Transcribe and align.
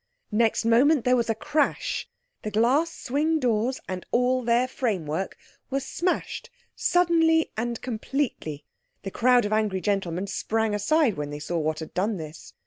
Next 0.31 0.65
moment 0.65 1.05
there 1.05 1.15
was 1.15 1.29
a 1.29 1.35
crash. 1.35 2.09
The 2.41 2.49
glass 2.49 2.91
swing 2.91 3.37
doors 3.37 3.79
and 3.87 4.03
all 4.09 4.41
their 4.41 4.67
framework 4.67 5.37
were 5.69 5.79
smashed 5.79 6.49
suddenly 6.75 7.51
and 7.55 7.79
completely. 7.83 8.65
The 9.03 9.11
crowd 9.11 9.45
of 9.45 9.53
angry 9.53 9.79
gentlemen 9.79 10.25
sprang 10.25 10.73
aside 10.73 11.17
when 11.17 11.29
they 11.29 11.37
saw 11.37 11.59
what 11.59 11.77
had 11.81 11.93
done 11.93 12.17
this. 12.17 12.53